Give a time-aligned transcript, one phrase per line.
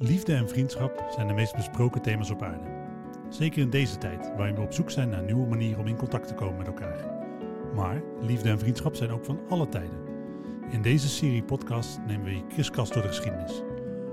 [0.00, 2.64] Liefde en vriendschap zijn de meest besproken thema's op aarde.
[3.28, 6.28] Zeker in deze tijd, waarin we op zoek zijn naar nieuwe manieren om in contact
[6.28, 7.04] te komen met elkaar.
[7.74, 9.98] Maar liefde en vriendschap zijn ook van alle tijden.
[10.70, 13.62] In deze serie podcast nemen we je kriskast door de geschiedenis.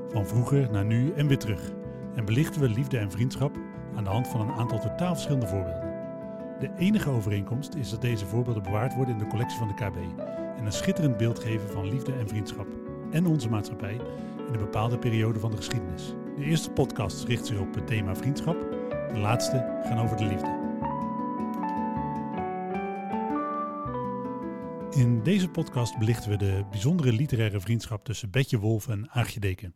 [0.10, 1.71] Van vroeger naar nu en weer terug.
[2.15, 3.56] En belichten we liefde en vriendschap
[3.96, 5.94] aan de hand van een aantal totaal verschillende voorbeelden.
[6.60, 9.96] De enige overeenkomst is dat deze voorbeelden bewaard worden in de collectie van de KB
[10.58, 12.67] en een schitterend beeld geven van liefde en vriendschap
[13.12, 13.99] en onze maatschappij
[14.48, 16.14] in een bepaalde periode van de geschiedenis.
[16.35, 18.55] De eerste podcast richt zich op het thema vriendschap,
[19.13, 20.63] de laatste gaan over de liefde.
[25.02, 29.76] In deze podcast belichten we de bijzondere literaire vriendschap tussen Betje Wolf en Aagje Deken.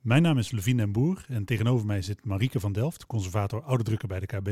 [0.00, 3.84] Mijn naam is Levine en Boer en tegenover mij zit Marieke van Delft, conservator oude
[3.84, 4.48] drukken bij de KB.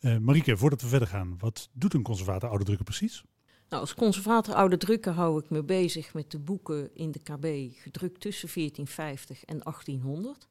[0.00, 3.24] Uh, Marieke, voordat we verder gaan, wat doet een conservator oude drukken precies?
[3.68, 7.76] Nou, als conservator oude drukken hou ik me bezig met de boeken in de KB,
[7.82, 10.48] gedrukt tussen 1450 en 1800.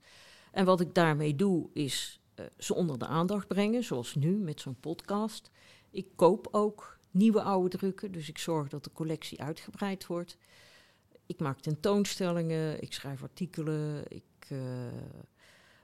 [0.51, 4.61] En wat ik daarmee doe, is uh, ze onder de aandacht brengen, zoals nu met
[4.61, 5.51] zo'n podcast.
[5.91, 10.37] Ik koop ook nieuwe oude drukken, dus ik zorg dat de collectie uitgebreid wordt.
[11.25, 14.59] Ik maak tentoonstellingen, ik schrijf artikelen, ik uh,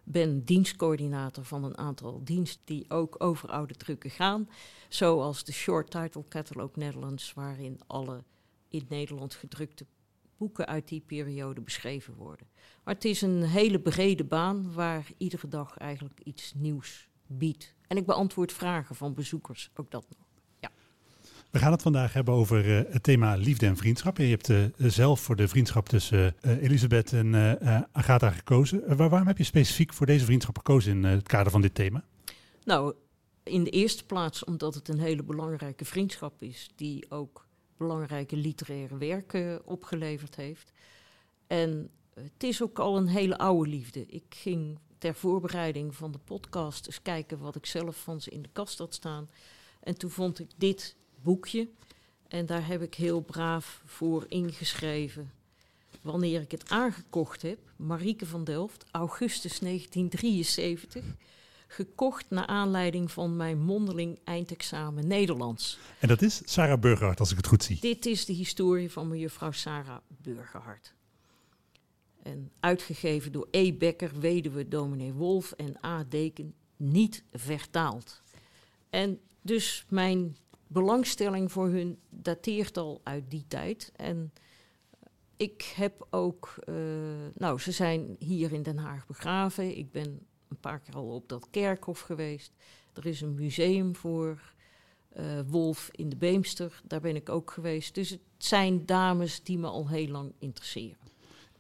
[0.04, 4.50] ben dienstcoördinator van een aantal diensten die ook over oude drukken gaan.
[4.90, 8.24] Zoals de Short Title Catalog Netherlands, waarin alle
[8.68, 9.86] in Nederland gedrukte
[10.38, 12.48] boeken uit die periode beschreven worden.
[12.84, 17.76] Maar het is een hele brede baan waar iedere dag eigenlijk iets nieuws biedt.
[17.88, 20.23] En ik beantwoord vragen van bezoekers, ook dat nog.
[21.54, 24.18] We gaan het vandaag hebben over uh, het thema liefde en vriendschap.
[24.18, 27.60] je hebt uh, zelf voor de vriendschap tussen uh, Elisabeth en
[27.92, 28.98] Agatha gekozen.
[28.98, 32.04] waarom heb je specifiek voor deze vriendschap gekozen in het kader van dit thema?
[32.64, 32.94] Nou,
[33.44, 38.98] in de eerste plaats omdat het een hele belangrijke vriendschap is, die ook belangrijke literaire
[38.98, 40.72] werken opgeleverd heeft.
[41.48, 44.06] En het is ook al een hele oude liefde.
[44.06, 48.42] Ik ging ter voorbereiding van de podcast eens kijken wat ik zelf van ze in
[48.42, 49.30] de kast had staan.
[49.80, 51.68] En toen vond ik dit boekje.
[52.28, 55.32] En daar heb ik heel braaf voor ingeschreven.
[56.02, 61.04] Wanneer ik het aangekocht heb, Marieke van Delft, augustus 1973.
[61.68, 65.80] Gekocht naar aanleiding van mijn mondeling eindexamen Nederlands.
[66.00, 67.78] En dat is Sarah Burgerhart, als ik het goed zie.
[67.80, 70.94] Dit is de historie van mevrouw Sarah Burgerhart.
[72.24, 73.74] En uitgegeven door E.
[73.74, 76.04] Becker, weduwe dominee Wolf en A.
[76.10, 78.22] Deken, niet vertaald.
[78.90, 80.36] En dus mijn
[80.74, 83.92] belangstelling voor hun dateert al uit die tijd.
[83.96, 84.34] En
[85.38, 86.76] ik heb ook, uh,
[87.36, 89.78] nou, ze zijn hier in Den Haag begraven.
[89.78, 90.20] Ik ben
[90.50, 92.52] een paar keer al op dat kerkhof geweest.
[92.94, 94.54] Er is een museum voor
[95.18, 96.82] uh, Wolf in de Beemster.
[96.84, 97.96] Daar ben ik ook geweest.
[97.96, 100.98] Dus het zijn dames die me al heel lang interesseren.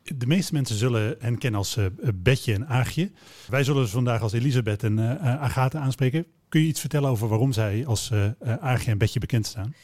[0.03, 1.85] De meeste mensen zullen hen kennen als uh,
[2.16, 3.12] Betje en Aagje.
[3.50, 6.25] Wij zullen dus vandaag als Elisabeth en Agatha aanspreken.
[6.53, 9.75] Kun je iets vertellen over waarom zij als uh, en Betje bekend staan?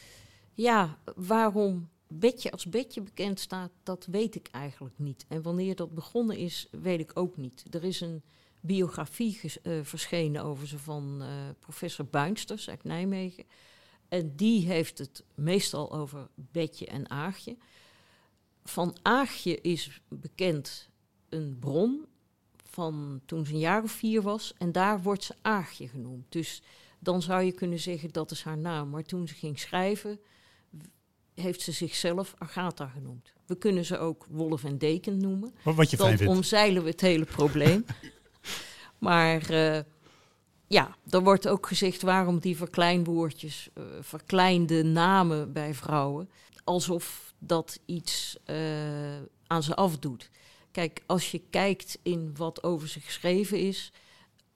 [0.54, 5.24] Ja, waarom Betje als Betje bekend staat, dat weet ik eigenlijk niet.
[5.28, 7.64] En wanneer dat begonnen is, weet ik ook niet.
[7.70, 8.22] Er is een
[8.60, 11.22] biografie uh, verschenen over ze van
[11.58, 13.44] professor Buinsters uit Nijmegen.
[14.08, 17.56] En die heeft het meestal over Betje en Aagje.
[18.64, 20.88] Van Aagje is bekend
[21.28, 22.06] een bron
[22.70, 24.54] van toen ze een jaar of vier was.
[24.58, 26.24] En daar wordt ze Aagje genoemd.
[26.28, 26.62] Dus
[26.98, 28.90] dan zou je kunnen zeggen dat is haar naam.
[28.90, 30.20] Maar toen ze ging schrijven,
[31.34, 33.32] heeft ze zichzelf Agatha genoemd.
[33.46, 35.54] We kunnen ze ook Wolf en Deken noemen.
[35.62, 36.26] Wat je dan vindt.
[36.26, 37.84] omzeilen we het hele probleem.
[38.98, 39.78] maar uh,
[40.66, 46.30] ja, er wordt ook gezegd waarom die verkleinwoordjes, uh, verkleinde namen bij vrouwen.
[46.64, 48.56] Alsof dat iets uh,
[49.46, 50.30] aan ze afdoet.
[50.70, 53.92] Kijk, als je kijkt in wat over ze geschreven is,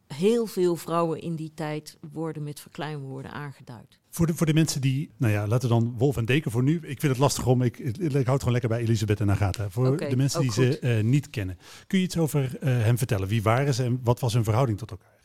[0.06, 3.98] heel veel vrouwen in die tijd worden met verkleinwoorden aangeduid.
[4.10, 6.62] Voor de, voor de mensen die, nou ja, laten we dan Wolf en Deken voor
[6.62, 6.74] nu.
[6.76, 9.70] Ik vind het lastig om, ik, ik, ik houd gewoon lekker bij Elisabeth en Agatha.
[9.70, 10.64] Voor okay, de mensen die goed.
[10.64, 11.58] ze uh, niet kennen.
[11.86, 13.28] Kun je iets over uh, hem vertellen?
[13.28, 15.20] Wie waren ze en wat was hun verhouding tot elkaar?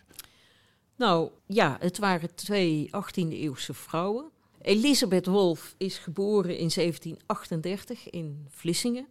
[0.95, 4.25] Nou ja, het waren twee 18e-eeuwse vrouwen.
[4.61, 9.07] Elisabeth Wolf is geboren in 1738 in Vlissingen.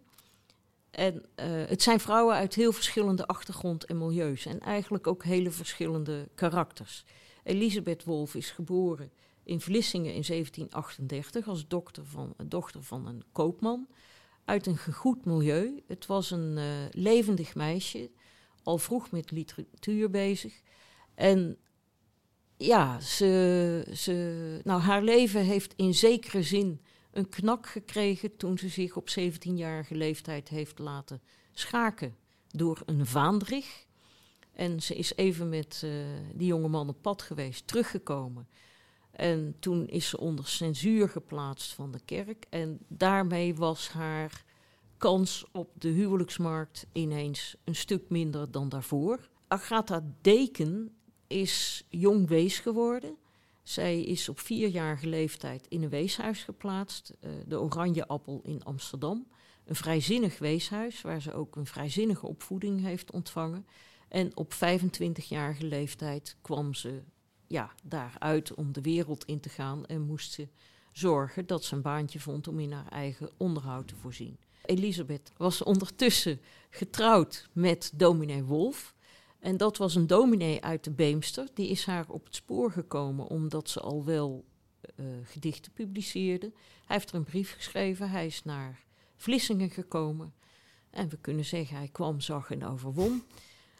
[0.91, 4.45] En uh, het zijn vrouwen uit heel verschillende achtergrond en milieus.
[4.45, 7.05] En eigenlijk ook hele verschillende karakters.
[7.43, 9.11] Elisabeth Wolf is geboren
[9.43, 13.87] in Vlissingen in 1738 als dochter van, dochter van een koopman.
[14.45, 15.83] Uit een gegoed milieu.
[15.87, 18.09] Het was een uh, levendig meisje.
[18.63, 20.61] Al vroeg met literatuur bezig.
[21.15, 21.57] En
[22.57, 28.69] ja, ze, ze, nou, haar leven heeft in zekere zin een knak gekregen toen ze
[28.69, 31.21] zich op 17-jarige leeftijd heeft laten
[31.51, 32.15] schaken
[32.47, 33.85] door een vaandrig.
[34.53, 35.91] En ze is even met uh,
[36.33, 38.47] die jongeman op pad geweest, teruggekomen.
[39.11, 42.45] En toen is ze onder censuur geplaatst van de kerk.
[42.49, 44.43] En daarmee was haar
[44.97, 49.29] kans op de huwelijksmarkt ineens een stuk minder dan daarvoor.
[49.47, 50.95] Agatha Deken
[51.27, 53.17] is jong wees geworden.
[53.69, 59.27] Zij is op vierjarige leeftijd in een weeshuis geplaatst, uh, de Oranje Appel in Amsterdam.
[59.65, 63.67] Een vrijzinnig weeshuis waar ze ook een vrijzinnige opvoeding heeft ontvangen.
[64.07, 67.03] En op 25-jarige leeftijd kwam ze
[67.47, 70.47] ja, daaruit om de wereld in te gaan en moest ze
[70.91, 74.39] zorgen dat ze een baantje vond om in haar eigen onderhoud te voorzien.
[74.65, 78.93] Elisabeth was ondertussen getrouwd met dominee Wolf.
[79.39, 81.47] En dat was een dominee uit de Beemster.
[81.53, 84.45] Die is haar op het spoor gekomen omdat ze al wel
[84.95, 86.51] uh, gedichten publiceerde.
[86.85, 88.09] Hij heeft er een brief geschreven.
[88.09, 88.83] Hij is naar
[89.15, 90.33] Vlissingen gekomen.
[90.89, 93.23] En we kunnen zeggen, hij kwam, zag en overwon.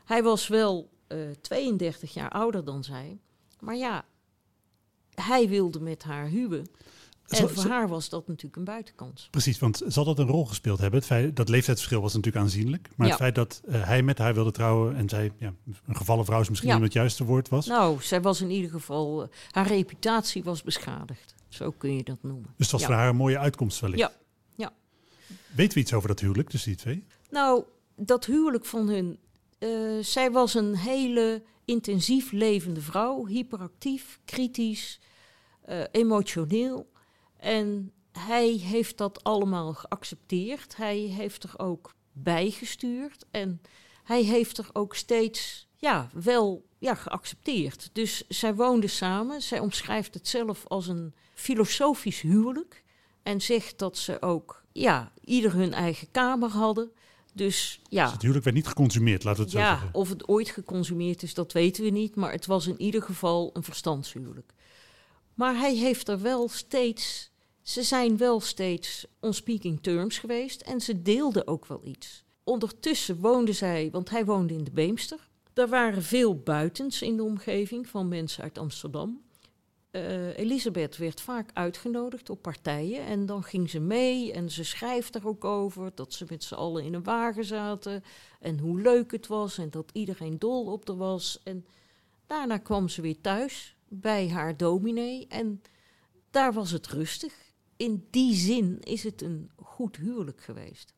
[0.06, 3.20] Hij was wel uh, eh, 32 jaar ouder dan zij.
[3.60, 4.06] Maar ja,
[5.16, 6.68] hij wilde met haar huwen.
[7.30, 9.28] En voor haar was dat natuurlijk een buitenkans.
[9.32, 11.00] Precies, want zal dat een rol gespeeld hebben?
[11.00, 12.90] Het feit, dat leeftijdsverschil was natuurlijk aanzienlijk.
[12.96, 15.54] Maar het feit dat uh, hij met haar wilde trouwen en zij, ja,
[15.88, 17.66] een gevallen vrouw is misschien niet het juiste woord was.
[17.66, 21.36] Nou, zij was in ieder geval, uh, haar reputatie was beschadigd.
[21.48, 22.54] Zo kun je dat noemen.
[22.58, 24.00] Dus het was voor haar een mooie uitkomst wellicht.
[24.00, 24.12] Ja.
[24.56, 24.74] ja.
[25.56, 27.06] Weten we iets over dat huwelijk tussen die twee?
[27.30, 27.64] Nou,
[27.96, 29.20] dat huwelijk van hun.
[29.60, 35.00] Uh, zij was een hele intensief levende vrouw, hyperactief, kritisch,
[35.92, 36.89] emotioneel.
[37.40, 40.76] En hij heeft dat allemaal geaccepteerd.
[40.76, 43.26] Hij heeft er ook bijgestuurd.
[43.32, 43.62] En
[44.04, 47.90] hij heeft er ook steeds ja, wel ja, geaccepteerd.
[47.94, 49.42] Dus zij woonden samen.
[49.42, 52.84] Zij omschrijft het zelf als een filosofisch huwelijk.
[53.24, 56.92] En zegt dat ze ook ja, ieder hun eigen kamer hadden.
[57.34, 58.04] Dus ja.
[58.04, 59.94] Dus het huwelijk werd niet geconsumeerd, laten we het ja, zo zeggen.
[59.94, 62.16] Of het ooit geconsumeerd is, dat weten we niet.
[62.16, 64.54] Maar het was in ieder geval een verstandshuwelijk.
[65.34, 67.29] Maar hij heeft er wel steeds,
[67.70, 72.24] ze zijn wel steeds on speaking terms geweest en ze deelden ook wel iets.
[72.44, 75.30] Ondertussen woonde zij, want hij woonde in de Beemster.
[75.54, 79.22] Er waren veel buitens in de omgeving van mensen uit Amsterdam.
[79.92, 85.16] Uh, Elisabeth werd vaak uitgenodigd op partijen en dan ging ze mee en ze schrijft
[85.16, 88.04] er ook over dat ze met z'n allen in een wagen zaten
[88.40, 91.40] en hoe leuk het was en dat iedereen dol op haar was.
[91.44, 91.66] En
[92.26, 95.62] daarna kwam ze weer thuis bij haar dominee en
[96.30, 97.49] daar was het rustig.
[97.80, 100.94] In die zin is het een goed huwelijk geweest.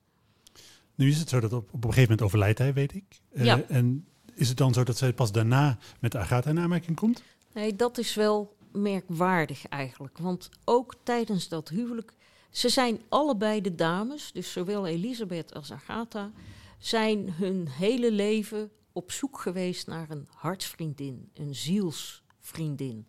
[0.95, 3.22] Nu is het zo dat op, op een gegeven moment overlijdt hij, weet ik.
[3.31, 3.62] Uh, ja.
[3.62, 7.24] En is het dan zo dat zij pas daarna met Agatha in aanmerking komt?
[7.54, 10.18] Nee, dat is wel merkwaardig eigenlijk.
[10.18, 12.13] Want ook tijdens dat huwelijk,
[12.50, 16.31] ze zijn allebei de dames, dus zowel Elisabeth als Agatha,
[16.77, 23.07] zijn hun hele leven op zoek geweest naar een hartsvriendin, een ziels vriendin.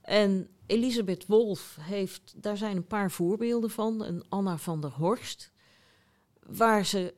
[0.00, 5.52] En Elisabeth Wolf heeft, daar zijn een paar voorbeelden van, een Anna van der Horst,
[6.46, 7.14] waar ze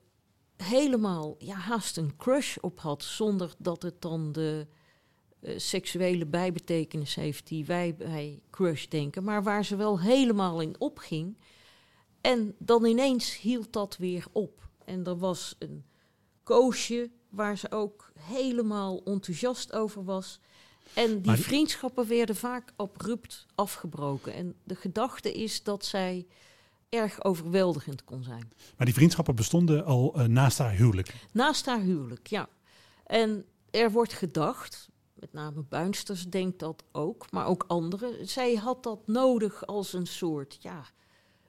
[0.56, 4.66] helemaal ja, haast een crush op had, zonder dat het dan de
[5.40, 10.80] uh, seksuele bijbetekenis heeft die wij bij crush denken, maar waar ze wel helemaal in
[10.80, 11.38] opging.
[12.20, 14.68] En dan ineens hield dat weer op.
[14.84, 15.84] En er was een
[16.42, 20.40] koosje waar ze ook helemaal enthousiast over was.
[20.92, 24.34] En die, vriendschappen werden vaak abrupt afgebroken.
[24.34, 26.26] En de gedachte is dat zij
[26.88, 28.52] erg overweldigend kon zijn.
[28.76, 31.14] Maar die vriendschappen bestonden al uh, naast haar huwelijk?
[31.32, 32.48] Naast haar huwelijk, ja.
[33.06, 38.28] En er wordt gedacht, met name Buinsters denkt dat ook, maar ook anderen.
[38.28, 40.84] Zij had dat nodig als een soort, ja,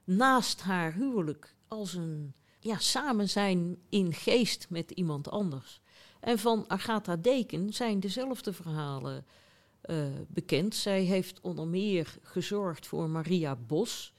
[0.04, 5.82] naast haar huwelijk, als een ja, samen zijn in geest met iemand anders.
[6.26, 9.26] En van Agatha Deken zijn dezelfde verhalen
[9.86, 10.76] uh, bekend.
[10.76, 14.14] Zij heeft onder meer gezorgd voor Maria Bos.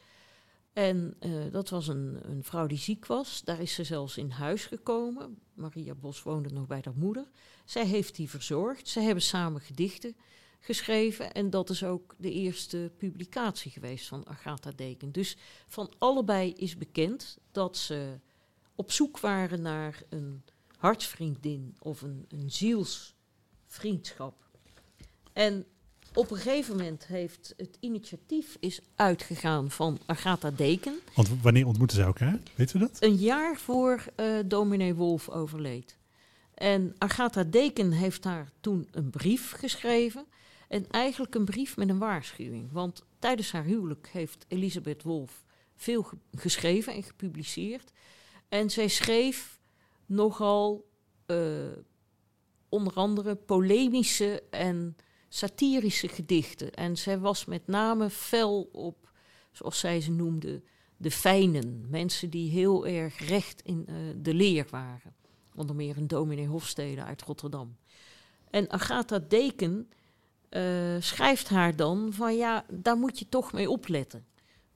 [0.72, 3.44] En uh, dat was een, een, vrouw die ziek was.
[3.44, 5.38] Daar is ze zelfs in huis gekomen.
[5.54, 7.28] Maria Bos woonde nog bij haar moeder.
[7.64, 8.88] Zij heeft die verzorgd.
[8.88, 10.16] Ze hebben samen gedichten
[10.60, 11.32] geschreven.
[11.32, 15.12] En dat is ook de eerste publicatie geweest van Agatha Deken.
[15.12, 15.36] Dus
[15.66, 18.18] van allebei is bekend dat ze
[18.74, 20.42] op zoek waren naar een
[20.86, 24.34] hartsvriendin of een, een zielsvriendschap.
[25.32, 25.64] En
[26.14, 30.98] op een gegeven moment heeft het initiatief is uitgegaan van Agatha Deken.
[31.14, 32.38] Want wanneer ontmoeten ze elkaar?
[32.54, 33.02] Weten we dat?
[33.02, 35.96] Een jaar voor uh, dominee Wolf overleed.
[36.54, 40.26] En Agatha Deken heeft daar toen een brief geschreven.
[40.68, 42.72] En eigenlijk een brief met een waarschuwing.
[42.72, 45.44] Want tijdens haar huwelijk heeft Elisabeth Wolf
[45.76, 47.92] veel geschreven en gepubliceerd.
[48.48, 49.55] En zij schreef
[50.06, 50.88] nogal
[51.26, 51.38] uh,
[52.68, 54.96] onder andere polemische en
[55.28, 56.72] satirische gedichten.
[56.74, 59.10] En zij was met name fel op,
[59.52, 60.62] zoals zij ze noemde,
[60.96, 61.86] de fijnen.
[61.90, 65.14] Mensen die heel erg recht in uh, de leer waren.
[65.54, 67.76] Onder meer een dominee Hofstede uit Rotterdam.
[68.50, 69.90] En Agatha Deken
[70.50, 74.26] uh, schrijft haar dan van ja, daar moet je toch mee opletten.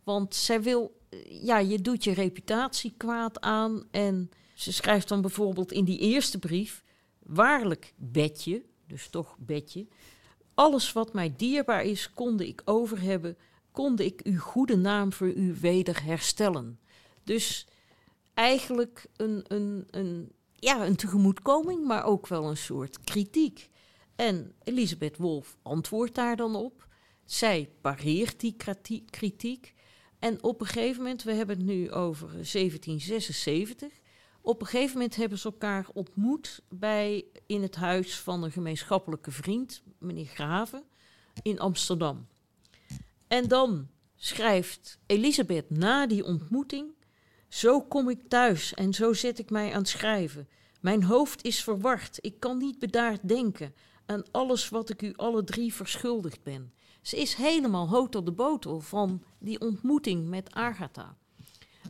[0.05, 3.85] Want zij wil, ja, je doet je reputatie kwaad aan.
[3.91, 4.31] En
[4.61, 6.85] ze schrijft dan bijvoorbeeld in die eerste brief:
[7.19, 9.87] Waarlijk, bedje, dus toch bedje.
[10.55, 13.37] Alles wat mij dierbaar is, konde ik over hebben,
[13.71, 16.81] konde ik uw goede naam voor u weder herstellen.
[17.25, 17.67] Dus
[18.35, 23.69] eigenlijk een, een, een, ja, een tegemoetkoming, maar ook wel een soort kritiek.
[24.17, 26.89] En Elisabeth Wolf antwoordt daar dan op.
[27.25, 28.57] Zij pareert die
[29.11, 29.75] kritiek.
[30.19, 34.00] En op een gegeven moment, we hebben het nu over 1776.
[34.43, 39.31] Op een gegeven moment hebben ze elkaar ontmoet bij, in het huis van een gemeenschappelijke
[39.31, 40.85] vriend, meneer Graven,
[41.43, 42.27] in Amsterdam.
[43.29, 46.95] En dan schrijft Elisabeth na die ontmoeting:
[47.49, 50.49] Zo kom ik thuis en zo zet ik mij aan het schrijven.
[50.81, 53.75] Mijn hoofd is verward, ik kan niet bedaard denken
[54.07, 56.73] aan alles wat ik u alle drie verschuldigd ben.
[57.03, 61.17] Ze is helemaal hout op de botel van die ontmoeting met Agatha.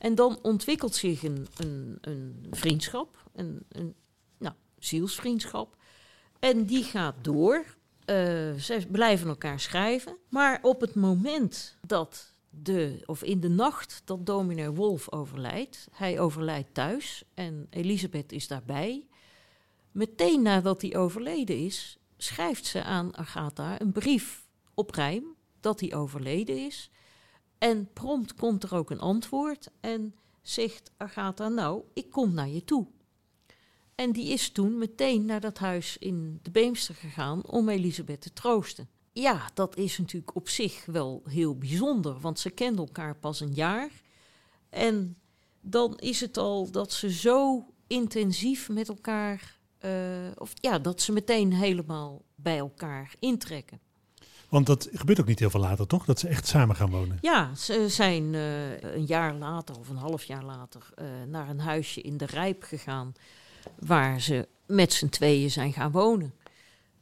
[0.01, 1.47] En dan ontwikkelt zich een,
[2.01, 3.95] een, vriendschap, een, een
[4.39, 5.77] nou, zielsvriendschap.
[6.39, 7.65] En die gaat door.
[8.07, 10.17] Uh, ze blijven elkaar schrijven.
[10.29, 16.21] Maar op het moment dat de, of in de nacht dat dominee Wolf overlijdt, hij
[16.21, 19.07] overlijdt thuis en Elisabeth is daarbij.
[19.93, 25.25] Meteen nadat hij overleden is, schrijft ze aan Agatha een brief op rijm
[25.61, 26.91] dat hij overleden is.
[27.61, 32.65] En prompt komt er ook een antwoord en zegt Agatha, nou, ik kom naar je
[32.65, 32.87] toe.
[33.95, 38.33] En die is toen meteen naar dat huis in de Beemster gegaan om Elisabeth te
[38.33, 38.89] troosten.
[39.13, 43.55] Ja, dat is natuurlijk op zich wel heel bijzonder, want ze kenden elkaar pas een
[43.55, 43.91] jaar.
[44.69, 45.17] En
[45.61, 51.13] dan is het al dat ze zo intensief met elkaar, uh, of ja, dat ze
[51.13, 53.81] meteen helemaal bij elkaar intrekken.
[54.51, 56.05] Want dat gebeurt ook niet heel veel later, toch?
[56.05, 57.19] Dat ze echt samen gaan wonen.
[57.21, 61.61] Ja, ze zijn uh, een jaar later of een half jaar later uh, naar een
[61.61, 63.13] huisje in de Rijp gegaan.
[63.79, 66.35] Waar ze met z'n tweeën zijn gaan wonen.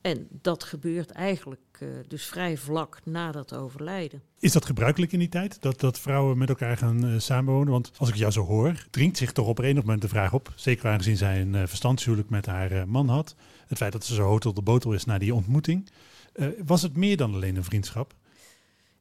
[0.00, 4.22] En dat gebeurt eigenlijk uh, dus vrij vlak na dat overlijden.
[4.38, 5.62] Is dat gebruikelijk in die tijd?
[5.62, 7.72] Dat, dat vrouwen met elkaar gaan samenwonen?
[7.72, 10.52] Want als ik jou zo hoor, dringt zich toch op een moment de vraag op.
[10.54, 13.34] Zeker aangezien zij een verstandshuwelijk met haar man had.
[13.66, 15.90] Het feit dat ze zo hotel de botel is na die ontmoeting.
[16.38, 18.14] Uh, was het meer dan alleen een vriendschap?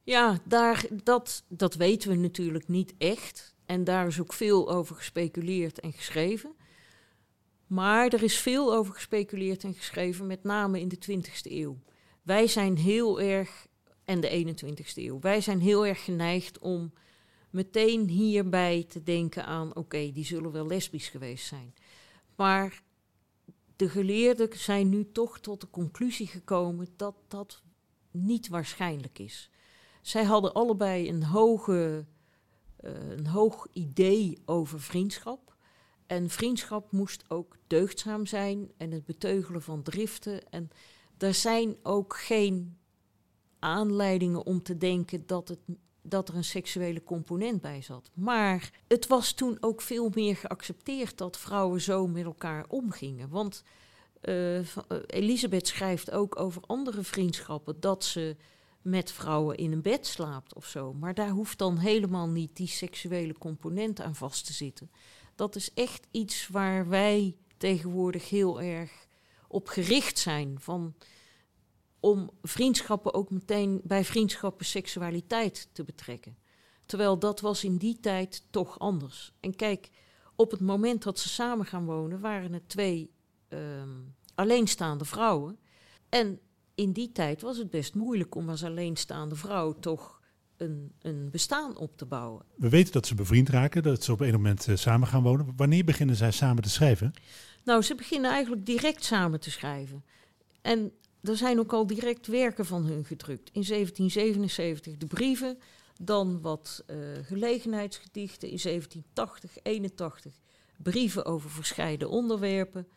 [0.02, 3.54] Ja, daar, dat, dat weten we natuurlijk niet echt.
[3.66, 6.54] En daar is ook veel over gespeculeerd en geschreven.
[7.66, 11.78] Maar er is veel over gespeculeerd en geschreven, met name in de 20e eeuw.
[12.22, 13.66] Wij zijn heel erg,
[14.04, 16.92] en de 21e eeuw, wij zijn heel erg geneigd om
[17.50, 21.74] meteen hierbij te denken aan: oké, die zullen wel lesbisch geweest zijn.
[22.36, 22.82] Maar
[23.78, 27.62] de geleerden zijn nu toch tot de conclusie gekomen dat dat
[28.10, 29.50] niet waarschijnlijk is.
[30.02, 32.06] Zij hadden allebei een, hoge,
[32.80, 35.56] uh, een hoog idee over vriendschap.
[36.06, 40.50] En vriendschap moest ook deugdzaam zijn en het beteugelen van driften.
[40.50, 40.70] En
[41.18, 42.78] er zijn ook geen
[43.58, 45.60] aanleidingen om te denken dat, het,
[46.08, 48.10] dat er een seksuele component bij zat.
[48.14, 53.28] Maar het was toen ook veel meer geaccepteerd dat vrouwen zo met elkaar omgingen.
[53.28, 53.62] Want
[54.22, 54.58] uh,
[55.06, 58.36] Elisabeth schrijft ook over andere vriendschappen dat ze
[58.82, 60.92] met vrouwen in een bed slaapt of zo.
[60.92, 64.90] Maar daar hoeft dan helemaal niet die seksuele component aan vast te zitten.
[65.34, 69.06] Dat is echt iets waar wij tegenwoordig heel erg
[69.48, 70.56] op gericht zijn.
[70.60, 70.94] Van,
[72.00, 76.36] om vriendschappen ook meteen bij vriendschappen seksualiteit te betrekken.
[76.86, 79.32] Terwijl dat was in die tijd toch anders.
[79.40, 79.90] En kijk,
[80.36, 83.10] op het moment dat ze samen gaan wonen, waren het twee
[83.48, 85.58] um, alleenstaande vrouwen.
[86.08, 86.40] En
[86.74, 90.20] in die tijd was het best moeilijk om als alleenstaande vrouw toch
[90.56, 92.44] een, een bestaan op te bouwen.
[92.56, 95.52] We weten dat ze bevriend raken, dat ze op een moment uh, samen gaan wonen.
[95.56, 97.12] Wanneer beginnen zij samen te schrijven?
[97.64, 100.04] Nou, ze beginnen eigenlijk direct samen te schrijven.
[100.60, 103.50] En er zijn ook al direct werken van hun gedrukt.
[103.52, 105.58] In 1777 de brieven,
[106.00, 108.48] dan wat uh, gelegenheidsgedichten.
[108.48, 110.32] In 1780, 81
[110.76, 112.88] brieven over verscheiden onderwerpen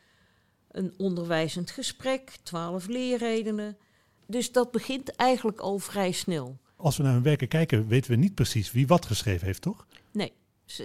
[0.72, 3.78] een onderwijzend gesprek, twaalf leerredenen.
[4.26, 6.60] Dus dat begint eigenlijk al vrij snel.
[6.76, 9.88] Als we naar hun werken kijken, weten we niet precies wie wat geschreven heeft, toch?
[10.12, 10.34] Nee,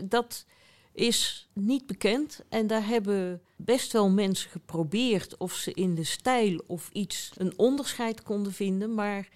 [0.05, 0.47] dat,
[0.96, 2.40] is niet bekend.
[2.48, 7.58] En daar hebben best wel mensen geprobeerd of ze in de stijl of iets een
[7.58, 8.94] onderscheid konden vinden.
[8.94, 9.28] Maar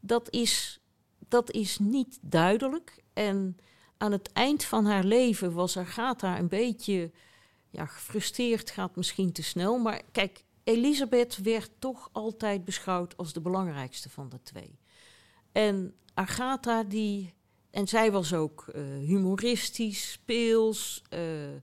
[0.00, 0.80] dat is,
[1.28, 3.02] dat is niet duidelijk.
[3.12, 3.56] En
[3.96, 7.10] aan het eind van haar leven was Agatha een beetje
[7.70, 9.78] ja, gefrustreerd, gaat misschien te snel.
[9.78, 14.78] Maar kijk, Elisabeth werd toch altijd beschouwd als de belangrijkste van de twee.
[15.52, 17.34] En Agatha, die,
[17.70, 21.58] en zij was ook uh, humoristisch, speels, uh, uh,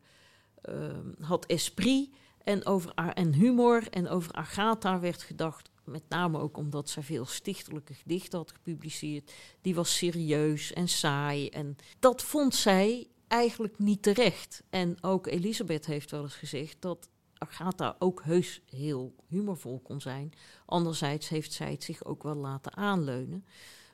[1.20, 2.10] had esprit
[2.44, 3.88] en, over, en humor.
[3.90, 9.34] En over Agatha werd gedacht, met name ook omdat zij veel stichtelijke gedichten had gepubliceerd.
[9.62, 11.50] Die was serieus en saai.
[11.50, 14.64] En dat vond zij eigenlijk niet terecht.
[14.70, 20.34] En ook Elisabeth heeft wel eens gezegd dat Agatha ook heus heel humorvol kon zijn.
[20.66, 23.46] Anderzijds heeft zij het zich ook wel laten aanleunen.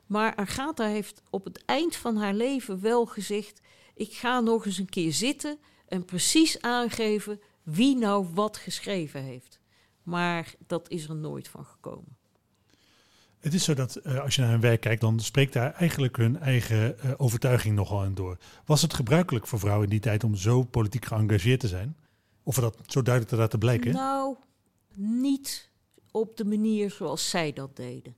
[0.06, 3.60] Maar Agatha heeft op het eind van haar leven wel gezegd:
[3.94, 9.60] Ik ga nog eens een keer zitten en precies aangeven wie nou wat geschreven heeft.
[10.02, 12.16] Maar dat is er nooit van gekomen.
[13.38, 16.16] Het is zo dat uh, als je naar hun werk kijkt, dan spreekt daar eigenlijk
[16.16, 18.38] hun eigen uh, overtuiging nogal in door.
[18.64, 21.96] Was het gebruikelijk voor vrouwen in die tijd om zo politiek geëngageerd te zijn?
[22.42, 23.92] Of dat zo duidelijk te laten blijken?
[23.92, 24.36] Nou,
[24.96, 25.70] niet
[26.10, 28.16] op de manier zoals zij dat deden.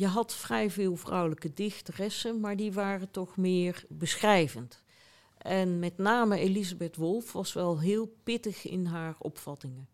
[0.00, 4.82] Je had vrij veel vrouwelijke dichteressen, maar die waren toch meer beschrijvend.
[5.38, 9.88] En met name Elisabeth Wolf was wel heel pittig in haar opvattingen.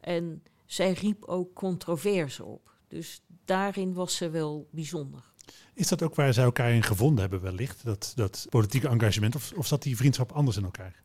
[0.00, 2.74] En zij riep ook controverse op.
[2.88, 5.32] Dus daarin was ze wel bijzonder.
[5.74, 7.84] Is dat ook waar zij elkaar in gevonden hebben wellicht?
[7.84, 9.34] Dat, dat politieke engagement?
[9.34, 11.02] Of, of zat die vriendschap anders in elkaar?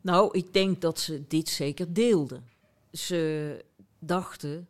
[0.00, 2.44] Nou, ik denk dat ze dit zeker deelden.
[2.92, 3.64] Ze
[3.98, 4.68] dachten,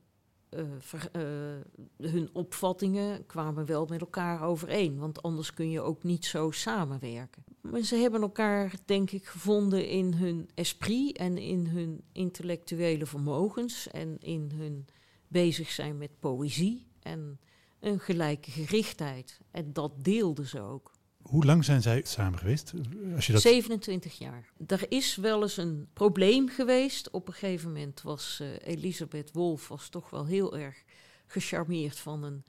[0.78, 4.98] ver, uh, hun opvattingen kwamen wel met elkaar overeen.
[4.98, 7.44] Want anders kun je ook niet zo samenwerken.
[7.60, 13.88] Maar ze hebben elkaar, denk ik, gevonden in hun esprit en in hun intellectuele vermogens
[13.90, 14.86] en in hun
[15.28, 17.38] bezig zijn met poëzie en
[17.80, 19.40] een gelijke gerichtheid.
[19.50, 20.95] En dat deelden ze ook.
[21.28, 22.72] Hoe lang zijn zij samen geweest?
[23.14, 23.42] Als je dat...
[23.42, 24.52] 27 jaar.
[24.66, 27.10] Er is wel eens een probleem geweest.
[27.10, 30.84] Op een gegeven moment was uh, Elisabeth Wolf was toch wel heel erg
[31.26, 32.44] gecharmeerd van een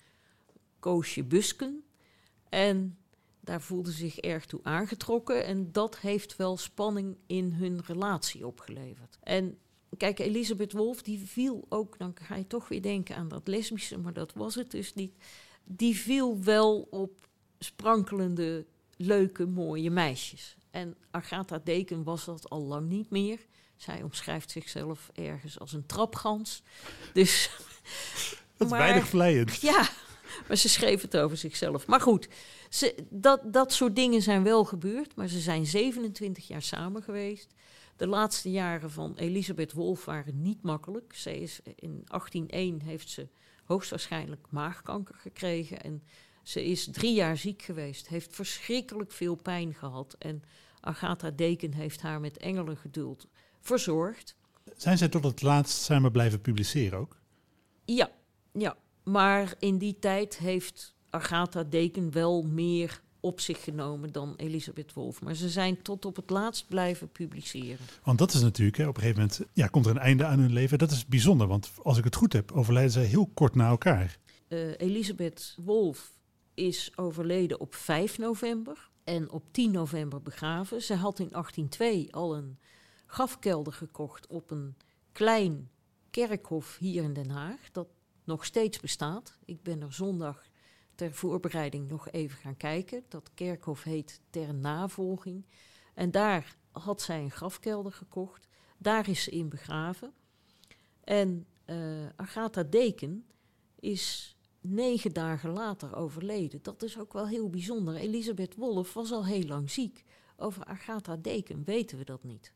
[0.79, 1.83] Koosje Busken.
[2.49, 2.97] En
[3.39, 5.45] daar voelde zich erg toe aangetrokken.
[5.45, 9.17] En dat heeft wel spanning in hun relatie opgeleverd.
[9.23, 9.57] En
[9.97, 13.97] kijk, Elisabeth Wolf, die viel ook, dan ga je toch weer denken aan dat lesbische,
[13.97, 15.13] maar dat was het dus niet.
[15.63, 17.26] Die viel wel op
[17.59, 18.65] sprankelende,
[18.97, 20.57] leuke, mooie meisjes.
[20.71, 23.39] En Agatha Deken was dat al lang niet meer.
[23.75, 26.63] Zij omschrijft zichzelf ergens als een trapgans.
[27.13, 27.49] Dus.
[28.57, 29.55] Dat is weinig vleiend.
[29.71, 29.89] Ja,
[30.47, 31.87] maar ze schreef het over zichzelf.
[31.87, 32.27] Maar goed,
[32.69, 35.15] ze, dat, dat soort dingen zijn wel gebeurd.
[35.15, 37.53] Maar ze zijn 27 jaar samen geweest.
[37.95, 41.13] De laatste jaren van Elisabeth Wolf waren niet makkelijk.
[41.15, 43.27] Zij is, in 1801 heeft ze
[43.65, 45.81] hoogstwaarschijnlijk maagkanker gekregen.
[45.81, 46.03] En
[46.47, 50.15] ze is drie jaar ziek geweest, heeft verschrikkelijk veel pijn gehad.
[50.19, 50.43] En
[50.79, 53.27] Agatha Deken heeft haar met engelengeduld
[53.61, 54.35] verzorgd.
[54.75, 57.17] Zijn zij tot het laatst samen blijven publiceren ook?
[57.85, 58.11] Ja,
[58.51, 58.75] ja.
[59.03, 65.21] Maar in die tijd heeft Agatha Deken wel meer op zich genomen dan Elisabeth Wolf.
[65.21, 67.85] Maar ze zijn tot op het laatst blijven publiceren.
[68.03, 70.39] Want dat is natuurlijk, hè, op een gegeven moment ja, komt er een einde aan
[70.39, 70.77] hun leven.
[70.77, 74.17] Dat is bijzonder, want als ik het goed heb, overlijden zij heel kort na elkaar.
[74.49, 76.15] Uh, Elisabeth Wolf
[76.57, 80.81] is overleden op 5 november en op 10 november begraven.
[80.81, 82.59] Ze had in 1802 al een
[83.05, 84.75] grafkelder gekocht op een
[85.11, 85.69] klein
[86.09, 87.87] kerkhof hier in Den Haag, dat
[88.23, 89.37] nog steeds bestaat.
[89.45, 90.43] Ik ben er zondag
[90.95, 93.03] ter voorbereiding nog even gaan kijken.
[93.07, 95.45] Dat kerkhof heet Ter Navolging.
[95.93, 98.47] En daar had zij een grafkelder gekocht.
[98.77, 100.13] Daar is ze in begraven.
[101.03, 103.25] En uh, Agatha Deken
[103.79, 106.59] is negen dagen later overleden.
[106.61, 107.95] Dat is ook wel heel bijzonder.
[107.95, 110.03] Elisabeth Wolff was al heel lang ziek.
[110.37, 112.53] Over Agatha Deken weten we dat niet.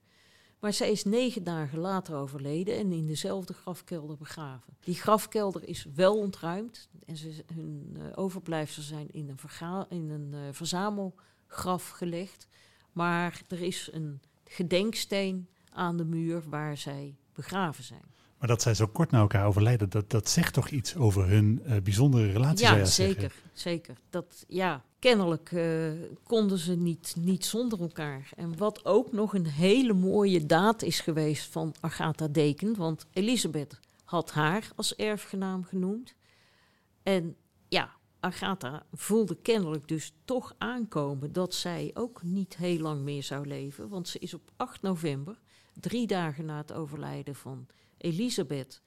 [0.59, 4.77] Maar zij is negen dagen later overleden en in dezelfde grafkelder begraven.
[4.79, 10.31] Die grafkelder is wel ontruimd en ze, hun uh, overblijfselen zijn in een, in een
[10.33, 12.47] uh, verzamelgraf gelegd.
[12.91, 18.05] Maar er is een gedenksteen aan de muur waar zij begraven zijn.
[18.41, 21.61] Maar dat zij zo kort na elkaar overlijden, dat, dat zegt toch iets over hun
[21.65, 22.65] uh, bijzondere relatie?
[22.65, 23.21] Ja, zeker.
[23.21, 23.41] Zeggen.
[23.53, 23.97] zeker.
[24.09, 25.91] Dat, ja, kennelijk uh,
[26.23, 28.29] konden ze niet, niet zonder elkaar.
[28.35, 33.79] En wat ook nog een hele mooie daad is geweest van Agatha Deken, want Elisabeth
[34.03, 36.13] had haar als erfgenaam genoemd.
[37.03, 37.35] En
[37.67, 43.47] ja, Agatha voelde kennelijk dus toch aankomen dat zij ook niet heel lang meer zou
[43.47, 43.89] leven.
[43.89, 45.39] Want ze is op 8 november,
[45.79, 48.81] drie dagen na het overlijden van Elisabeth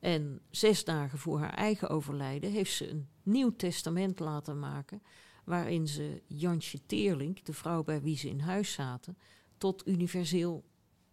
[0.00, 5.02] en zes dagen voor haar eigen overlijden, heeft ze een nieuw testament laten maken.
[5.44, 9.18] Waarin ze Jansje Teerlink, de vrouw bij wie ze in huis zaten,
[9.58, 10.64] tot universeel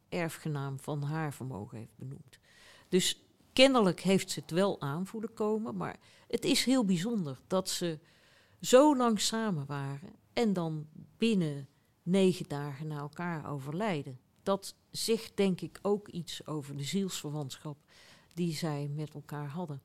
[0.09, 2.39] erfgenaam van haar vermogen heeft benoemd.
[2.89, 3.21] Dus
[3.53, 7.99] kennelijk heeft ze het wel aanvoelen komen, maar het is heel bijzonder dat ze
[8.61, 11.67] zo lang samen waren en dan binnen
[12.03, 14.19] negen dagen na elkaar overlijden.
[14.45, 17.77] Dat zegt denk ik ook iets over de zielsverwantschap
[18.33, 19.81] die zij met elkaar hadden.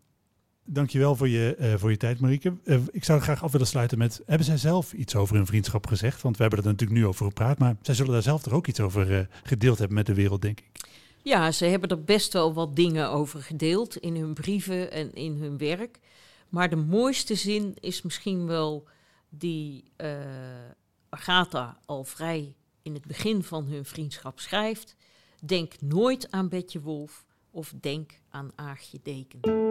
[0.65, 2.57] Dankjewel voor je, uh, voor je tijd, Marieke.
[2.65, 4.23] Uh, ik zou graag af willen sluiten met...
[4.27, 6.23] Hebben zij zelf iets over hun vriendschap gezegd?
[6.23, 7.59] Want we hebben er natuurlijk nu over gepraat.
[7.59, 10.43] Maar zij zullen daar zelf toch ook iets over uh, gedeeld hebben met de wereld,
[10.43, 10.71] denk ik.
[11.23, 15.37] Ja, ze hebben er best wel wat dingen over gedeeld in hun brieven en in
[15.37, 15.99] hun werk.
[16.49, 18.89] Maar de mooiste zin is misschien wel
[19.29, 19.85] die
[21.09, 24.97] Agatha al vrij in het begin van hun vriendschap schrijft.
[25.41, 29.70] Denk nooit aan Betje Wolf of denk aan Aagje Deken.